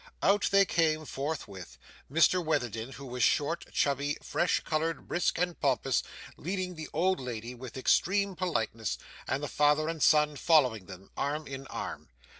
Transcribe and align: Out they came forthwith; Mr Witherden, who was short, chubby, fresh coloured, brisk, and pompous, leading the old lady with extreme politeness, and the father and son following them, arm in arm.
Out 0.23 0.49
they 0.49 0.65
came 0.65 1.05
forthwith; 1.05 1.77
Mr 2.11 2.43
Witherden, 2.43 2.93
who 2.93 3.05
was 3.05 3.21
short, 3.21 3.71
chubby, 3.71 4.17
fresh 4.23 4.59
coloured, 4.61 5.07
brisk, 5.07 5.37
and 5.37 5.59
pompous, 5.59 6.01
leading 6.37 6.73
the 6.73 6.89
old 6.91 7.19
lady 7.19 7.53
with 7.53 7.77
extreme 7.77 8.35
politeness, 8.35 8.97
and 9.27 9.43
the 9.43 9.47
father 9.47 9.87
and 9.87 10.01
son 10.01 10.37
following 10.37 10.87
them, 10.87 11.11
arm 11.15 11.45
in 11.45 11.67
arm. 11.67 12.09